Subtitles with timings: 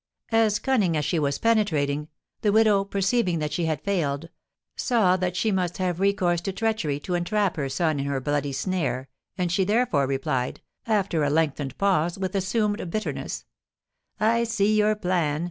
[0.31, 2.07] As cunning as she was penetrating,
[2.41, 4.29] the widow, perceiving that she had failed,
[4.75, 8.51] saw that she must have recourse to treachery to entrap her son in her bloody
[8.51, 13.45] snare, and she therefore replied, after a lengthened pause, with assumed bitterness:
[14.19, 15.39] "I see your plan.